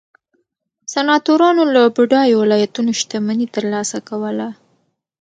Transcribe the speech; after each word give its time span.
سناتورانو 0.93 1.63
له 1.75 1.81
بډایو 1.95 2.41
ولایتونو 2.43 2.91
شتمني 2.99 3.47
ترلاسه 3.55 3.97
کوله 4.09 4.47